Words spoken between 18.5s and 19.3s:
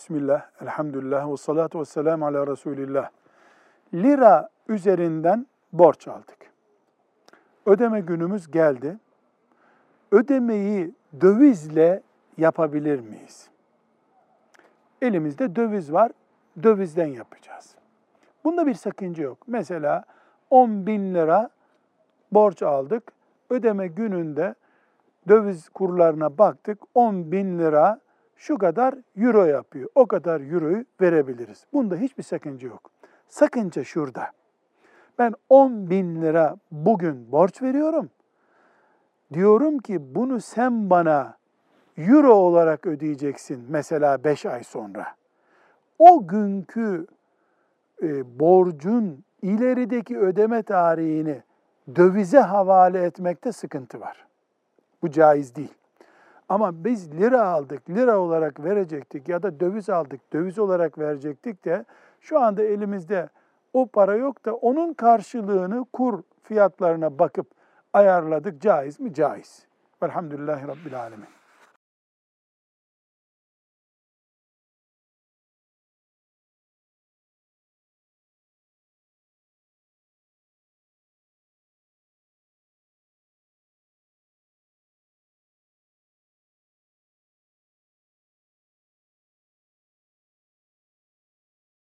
bir sakınca